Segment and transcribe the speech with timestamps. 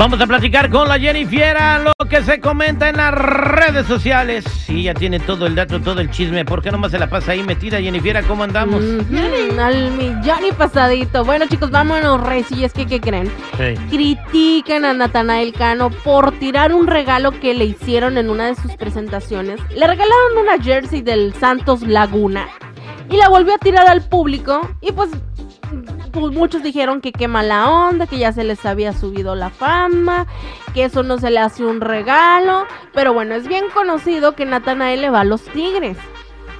[0.00, 4.46] Vamos a platicar con la Jennifiera lo que se comenta en las redes sociales.
[4.46, 6.46] Sí, ya tiene todo el dato, todo el chisme.
[6.46, 8.22] ¿Por qué nomás se la pasa ahí metida, Jennifiera?
[8.22, 8.82] ¿Cómo andamos?
[8.82, 11.22] Mm, al millón y pasadito.
[11.26, 12.50] Bueno, chicos, vámonos, Reyes.
[12.52, 13.30] Y es que, ¿qué creen?
[13.90, 18.74] Critican a Natanael Cano por tirar un regalo que le hicieron en una de sus
[18.76, 19.60] presentaciones.
[19.68, 22.48] Le regalaron una jersey del Santos Laguna
[23.10, 24.66] y la volvió a tirar al público.
[24.80, 25.10] Y pues
[26.10, 30.26] pues muchos dijeron que qué mala onda, que ya se les había subido la fama,
[30.74, 32.66] que eso no se le hace un regalo.
[32.94, 35.96] Pero bueno, es bien conocido que Natanael le va a los Tigres.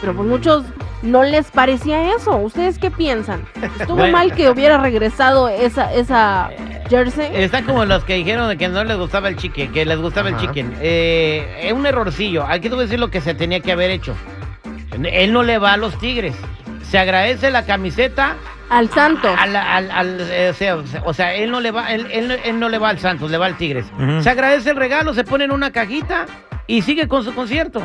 [0.00, 0.64] Pero pues muchos
[1.02, 2.36] no les parecía eso.
[2.36, 3.44] ¿Ustedes qué piensan?
[3.78, 4.12] ¿Estuvo Bueno.
[4.12, 6.50] mal que hubiera regresado esa, esa
[6.88, 7.30] jersey?
[7.34, 10.28] Está como los que dijeron de que no les gustaba el chicken, que les gustaba
[10.30, 10.74] el chicken.
[10.80, 12.44] Eh, es un errorcillo.
[12.44, 14.14] Aquí te voy a decir lo que se tenía que haber hecho.
[15.04, 16.34] Él no le va a los Tigres.
[16.82, 18.36] Se agradece la camiseta
[18.68, 19.34] Al santo.
[19.38, 22.58] al, al- al- eh, o, sea, o sea, él no le va, él, él- él
[22.60, 23.86] no le va al Santos, le va al Tigres.
[24.20, 26.26] Se agradece el regalo, se pone en una cajita
[26.66, 27.82] y sigue con su concierto.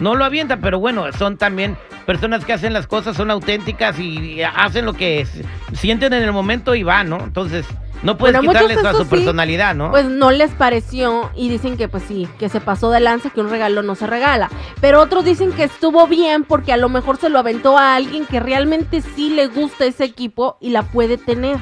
[0.00, 4.42] No lo avienta, pero bueno, son también personas que hacen las cosas, son auténticas y,
[4.42, 5.26] hacen lo que
[5.72, 7.18] sienten en el momento y van, ¿no?
[7.22, 7.66] Entonces,
[8.02, 9.90] no puedes Bueno, muchos quitarles a eso su sí, personalidad, ¿no?
[9.90, 13.40] Pues no les pareció y dicen que pues sí, que se pasó de lanza, que
[13.40, 14.50] un regalo no se regala.
[14.80, 18.26] Pero otros dicen que estuvo bien porque a lo mejor se lo aventó a alguien
[18.26, 21.58] que realmente sí le gusta ese equipo y la puede tener.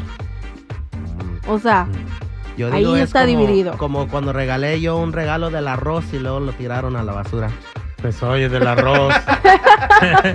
[1.46, 1.86] O sea,
[2.56, 3.76] Yo Ahí es está como- dividido.
[3.78, 7.50] Como cuando regalé yo un regalo del arroz y luego lo tiraron a la basura.
[8.00, 9.14] Pues oye, del arroz.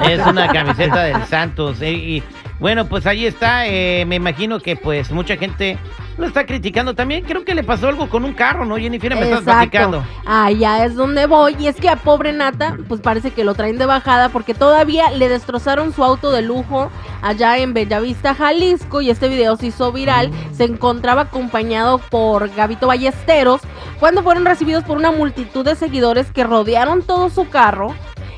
[0.07, 1.81] Es una camiseta del Santos.
[1.81, 2.23] eh, y
[2.59, 3.67] bueno, pues ahí está.
[3.67, 5.77] eh, me imagino que pues mucha gente
[6.17, 6.93] lo está criticando.
[6.93, 9.15] También creo que le pasó algo con un carro, ¿no, Jennifer?
[9.15, 10.03] Me estás platicando.
[10.25, 11.55] Allá es donde voy.
[11.59, 15.11] Y es que a pobre Nata, pues parece que lo traen de bajada porque todavía
[15.11, 16.89] le destrozaron su auto de lujo
[17.21, 19.01] allá en Bellavista, Jalisco.
[19.01, 20.31] Y este video se hizo viral.
[20.53, 23.61] Se encontraba acompañado por Gabito Ballesteros
[23.99, 27.93] cuando fueron recibidos por una multitud de seguidores que rodearon todo su carro.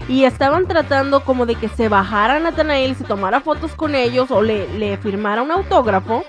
[0.08, 4.42] Y estaban tratando como de que se bajara Natanael, se tomara fotos con ellos o
[4.42, 6.24] le, le firmara un autógrafo.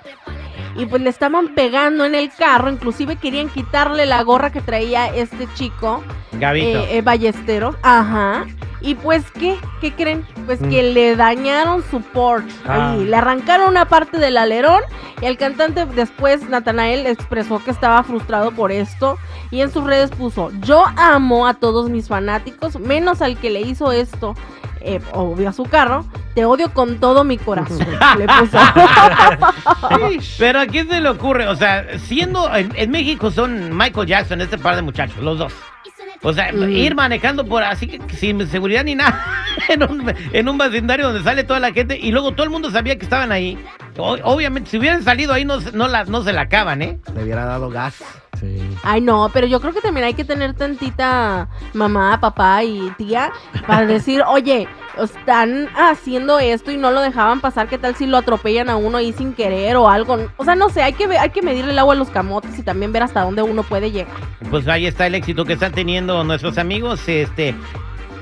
[0.76, 5.08] Y pues le estaban pegando en el carro, inclusive querían quitarle la gorra que traía
[5.08, 6.02] este chico,
[6.32, 6.78] Gabito.
[6.78, 7.76] eh, eh, Ballesteros.
[7.82, 8.46] Ajá.
[8.80, 9.56] Y pues, ¿qué?
[9.80, 10.24] ¿Qué creen?
[10.46, 12.54] Pues que le dañaron su Porsche.
[12.66, 12.92] Ah.
[12.92, 14.82] Ahí, le arrancaron una parte del alerón
[15.20, 19.18] y el cantante después, Natanael, expresó que estaba frustrado por esto
[19.50, 23.62] y en sus redes puso, yo amo a todos mis fanáticos, menos al que le
[23.62, 24.34] hizo esto.
[24.80, 26.04] Eh, obvio a su carro,
[26.36, 27.84] te odio con todo mi corazón.
[28.18, 28.58] le puso.
[30.38, 34.40] Pero a quién se le ocurre, o sea, siendo en, en México son Michael Jackson,
[34.40, 35.52] este par de muchachos, los dos.
[36.22, 36.68] O sea, Mm.
[36.70, 39.24] ir manejando por así que sin seguridad ni nada,
[39.68, 42.70] en un, en un vecindario donde sale toda la gente y luego todo el mundo
[42.70, 43.56] sabía que estaban ahí.
[43.96, 46.98] O- obviamente, si hubieran salido ahí no, se- no, la, no se la acaban, ¿eh?
[47.14, 48.02] Le hubiera dado gas.
[48.40, 48.60] Sí.
[48.82, 53.32] Ay, no, pero yo creo que también hay que tener tantita mamá, papá y tía
[53.66, 54.68] para decir, oye,
[55.02, 58.98] están haciendo esto y no lo dejaban pasar, ¿qué tal si lo atropellan a uno
[58.98, 60.18] ahí sin querer o algo?
[60.36, 62.62] O sea, no sé, hay que, hay que medirle el agua a los camotes y
[62.62, 64.14] también ver hasta dónde uno puede llegar.
[64.50, 67.54] Pues ahí está el éxito que están teniendo nuestros amigos, este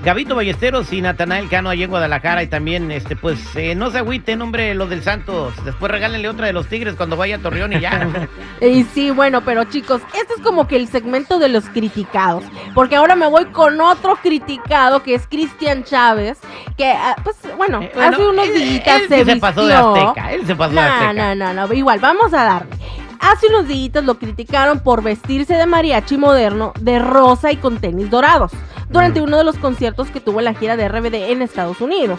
[0.07, 3.99] Gabito Ballesteros y Natanael Cano allí en Guadalajara y también, este, pues, eh, no se
[3.99, 5.53] agüiten, hombre, lo del Santos.
[5.65, 8.09] Después regálenle otra de los Tigres cuando vaya a Torreón y ya.
[8.61, 12.95] Y sí, bueno, pero chicos, este es como que el segmento de los criticados, porque
[12.95, 16.39] ahora me voy con otro criticado que es Cristian Chávez,
[16.77, 19.75] que, ah, pues, bueno, Eh, bueno, hace unos días él se, se pasó de.
[19.75, 21.13] Azteca, él se pasó de No, Azteca.
[21.15, 22.71] no, no, no, igual, vamos a darle.
[23.19, 28.09] Hace unos días lo criticaron por vestirse de mariachi moderno de rosa y con tenis
[28.09, 28.53] dorados
[28.97, 32.19] durante uno de los conciertos que tuvo en la gira de RBD en Estados Unidos.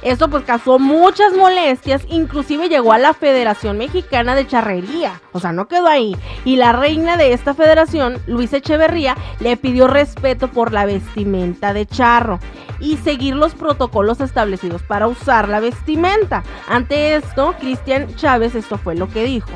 [0.00, 5.52] Esto pues causó muchas molestias, inclusive llegó a la Federación Mexicana de Charrería, o sea,
[5.52, 6.16] no quedó ahí.
[6.46, 11.84] Y la reina de esta federación, Luisa Echeverría, le pidió respeto por la vestimenta de
[11.84, 12.38] charro
[12.80, 16.42] y seguir los protocolos establecidos para usar la vestimenta.
[16.68, 19.50] Ante esto, Cristian Chávez esto fue lo que dijo.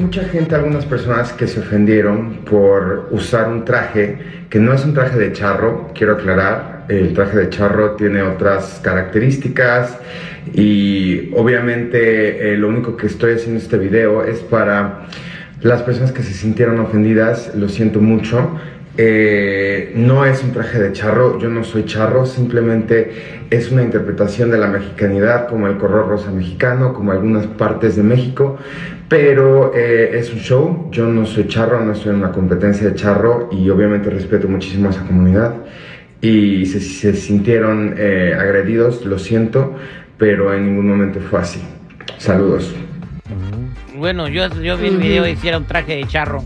[0.00, 4.94] Mucha gente, algunas personas que se ofendieron por usar un traje que no es un
[4.94, 9.98] traje de charro, quiero aclarar, el traje de charro tiene otras características
[10.54, 15.08] y obviamente eh, lo único que estoy haciendo este video es para
[15.62, 18.52] las personas que se sintieron ofendidas, lo siento mucho
[19.00, 24.50] Eh, no es un traje de charro, yo no soy charro, simplemente es una interpretación
[24.50, 28.58] de la mexicanidad como el color rosa mexicano, como algunas partes de México,
[29.08, 32.96] pero eh, es un show, yo no soy charro, no estoy en una competencia de
[32.96, 35.54] charro y obviamente respeto muchísimo a esa comunidad
[36.20, 39.76] y si se, sintieron eh, agredidos, lo siento,
[40.16, 41.62] pero en ningún momento fue así.
[42.16, 42.74] Saludos.
[43.96, 46.42] Bueno, yo, yo vi el video y hiciera un traje de charro.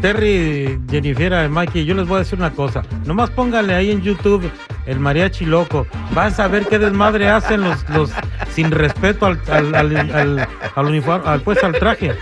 [0.00, 2.82] Terry, Jennifer, Mikey, yo les voy a decir una cosa.
[3.04, 4.50] Nomás póngale ahí en YouTube
[4.86, 5.86] el mariachi loco.
[6.14, 8.10] Vas a ver qué desmadre hacen los, los
[8.50, 12.14] sin respeto al, al, al, al, uniforme, al, pues al traje.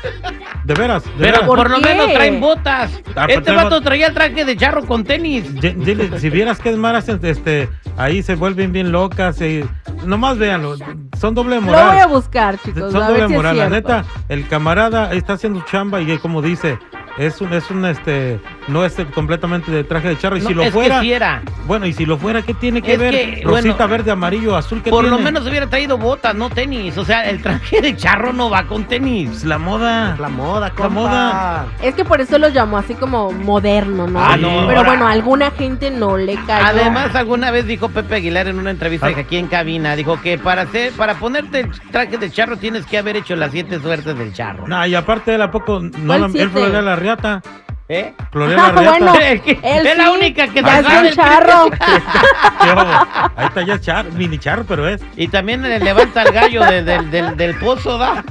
[0.64, 1.04] De veras.
[1.04, 1.46] De Pero veras.
[1.46, 2.90] por lo menos traen botas.
[3.16, 5.54] Ah, pero este vato traía el traje de charro con tenis.
[5.54, 9.40] Ye- dile, si vieras qué desmadre hacen, este, ahí se vuelven bien locas.
[9.40, 9.64] Y,
[10.04, 10.74] nomás véanlo.
[11.18, 11.88] Son doble Lo moral.
[11.92, 12.92] voy a buscar, chicos.
[12.92, 13.56] Son a ver doble si moral.
[13.56, 16.78] La neta, el camarada está haciendo chamba y como dice,
[17.18, 20.36] es un, es un, este, no es completamente de traje de charro.
[20.36, 21.42] Y No, si lo es fuera, que era.
[21.66, 23.10] bueno, y si lo fuera, ¿qué tiene que Es ver?
[23.12, 26.96] que, Rosita, bueno, verde, amarillo, azul, ¿qué Por lo menos hubiera traído botas, no tenis.
[26.96, 29.30] O sea, el traje de charro no va con tenis.
[29.38, 30.16] Es la moda.
[30.18, 30.88] La moda, compa.
[30.88, 31.66] moda.
[31.82, 34.20] Es que por eso lo llamó así como moderno, ¿no?
[34.22, 36.64] Ah, no, Pero ahora- bueno, a alguna gente no le cayó.
[36.66, 39.14] Además, alguna vez dijo Pepe Aguilar en una entrevista Ah.
[39.14, 42.86] que aquí en cabina, dijo que para hacer, para ponerte el traje de charro tienes
[42.86, 44.66] que haber hecho las siete suertes del charro.
[44.68, 47.42] No, y aparte él a poco, no, ¿Cuál la- él florea la riata.
[47.90, 48.12] ¿Eh?
[48.18, 49.14] Ah, bueno.
[49.18, 51.70] Es es la única que ya se es un charro.
[53.36, 55.00] Ahí está ya char, mini charro, pero es.
[55.16, 58.22] Y también le levanta el gallo de- del- del- del pozo, ¿da?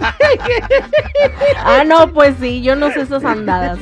[1.65, 3.79] Ah, no, pues sí, yo no sé esas andadas.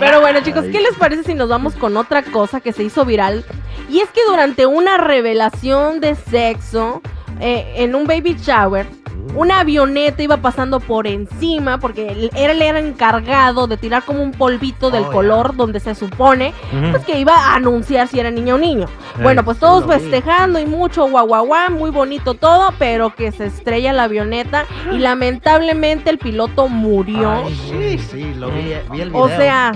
[0.00, 3.04] Pero bueno, chicos, ¿qué les parece si nos vamos con otra cosa que se hizo
[3.04, 3.44] viral?
[3.88, 7.00] Y es que durante una revelación de sexo
[7.38, 8.86] eh, en un baby shower,
[9.34, 14.32] una avioneta iba pasando por encima porque él él era encargado de tirar como un
[14.32, 16.52] polvito del Oh, color donde se supone
[16.90, 18.86] pues que iba a anunciar si era niña o niño.
[19.18, 19.92] Eh, Bueno, pues todos vi.
[19.94, 24.64] festejando y mucho guau guau guau, muy bonito todo, pero que se estrella la avioneta
[24.92, 27.30] y lamentablemente el piloto murió.
[27.46, 29.22] Ay, sí, sí, lo vi, vi el video.
[29.22, 29.72] o sea,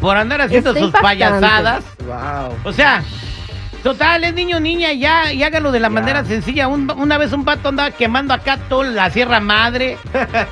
[0.00, 1.02] Por andar haciendo sus impactante.
[1.02, 1.84] payasadas.
[2.06, 2.54] wow.
[2.64, 3.02] O sea,
[3.82, 5.94] total, es niño niña, ya, y hágalo de la Ya.
[5.94, 6.68] manera sencilla.
[6.68, 9.96] Un- una vez un pato andaba quemando acá toda la Sierra Madre.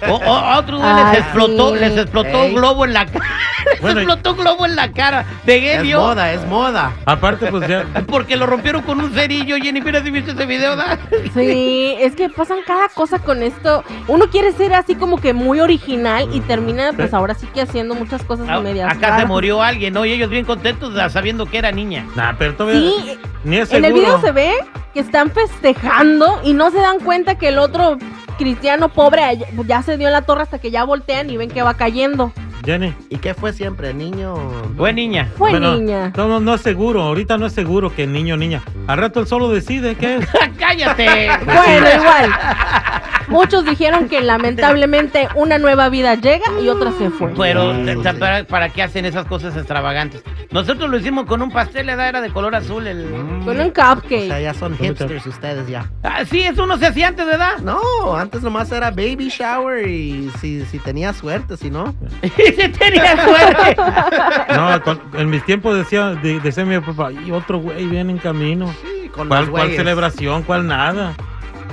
[0.09, 1.81] O, o a otros güey Ay, les explotó, sí.
[1.81, 2.49] les explotó Ey.
[2.51, 3.25] un globo en la cara.
[3.81, 5.25] Bueno, les explotó un globo en la cara.
[5.45, 6.93] De Es moda, es moda.
[7.05, 7.85] Aparte, pues ya.
[8.07, 9.81] Porque lo rompieron con un cerillo, Jenny.
[9.81, 10.97] Mira si viste ese video, ¿da?
[11.35, 13.83] sí, es que pasan cada cosa con esto.
[14.07, 17.95] Uno quiere ser así como que muy original y termina pues ahora sí que haciendo
[17.97, 18.91] muchas cosas Ah, medias.
[18.93, 20.05] Acá se murió alguien, ¿no?
[20.07, 22.07] Y ellos bien contentos sabiendo que era niña.
[22.15, 22.81] Nah, pero todavía.
[22.81, 24.53] Sí, Ni es en el video se ve
[24.95, 27.99] que están festejando y no se dan cuenta que el otro
[28.39, 31.51] cristiano pobre ya- ya se dio en la torre hasta que ya voltean y ven
[31.51, 32.33] que va cayendo.
[32.65, 32.93] Jenny.
[33.11, 34.35] ¿Y qué fue siempre, niño?
[34.77, 35.31] Fue niña.
[35.39, 36.13] Fue Bueno, niña.
[36.17, 37.01] No, no, no es seguro.
[37.03, 38.63] Ahorita no es seguro que niño o niña.
[38.89, 40.27] Al rato él solo decide qué es.
[40.59, 41.29] ¡Cállate!
[41.45, 42.31] Bueno, igual.
[43.29, 47.33] Muchos dijeron que lamentablemente una nueva vida llega y otra se fue.
[47.37, 50.23] Pero, ta- ¿para, para qué hacen esas cosas extravagantes?
[50.51, 52.09] Nosotros lo hicimos con un pastel, ¿verdad?
[52.09, 52.87] Era de color azul.
[52.87, 53.09] El...
[53.45, 54.41] Con un O sea, cupcake.
[54.43, 55.91] ya son hipsters ustedes ya.
[56.03, 57.59] Ah, sí, eso no se hacía antes, ¿verdad?
[57.63, 57.81] No,
[58.17, 61.95] antes nomás era baby shower y si, si tenía suerte, si no.
[62.23, 63.77] Y se tenía suerte.
[64.55, 68.19] No, con- en mis tiempos decía, de- decía mi papá, y otro güey viene en
[68.19, 68.73] camino.
[68.83, 70.43] Sí, con ¿Cuál, los cuál celebración?
[70.43, 71.15] ¿Cuál nada?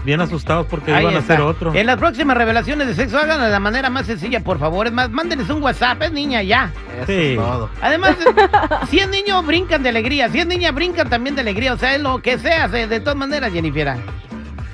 [0.04, 1.74] Bien asustados porque Ahí iban a hacer otro.
[1.74, 4.88] En las próximas revelaciones de sexo, háganlo de la manera más sencilla, por favor.
[4.88, 6.72] Es más, mándenles un WhatsApp, es niña ya.
[6.98, 7.14] Eso Sí.
[7.32, 7.70] es todo.
[7.82, 8.16] Además,
[8.90, 10.28] si es niño, brincan de alegría.
[10.30, 11.74] Si es niña, brincan también de alegría.
[11.74, 13.94] O sea, es lo que sea, de, de todas maneras, Jennifer.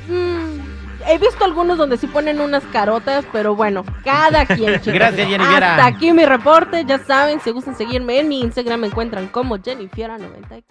[0.08, 0.60] Mm,
[1.08, 4.94] he visto algunos donde sí ponen unas carotas, pero bueno, cada quien, chicos.
[4.94, 5.76] Gracias, Jennifiera.
[5.76, 6.86] Hasta aquí mi reporte.
[6.86, 10.64] Ya saben, si gustan seguirme en mi Instagram, me encuentran como Jennifiera94.